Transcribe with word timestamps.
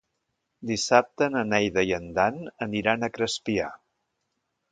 Dissabte 0.69 1.27
na 1.33 1.43
Neida 1.49 1.83
i 1.91 1.93
en 1.99 2.09
Dan 2.17 2.41
aniran 2.69 3.03
a 3.09 3.13
Crespià. 3.19 3.67